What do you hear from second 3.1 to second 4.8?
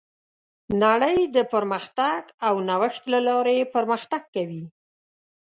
له لارې پرمختګ کوي.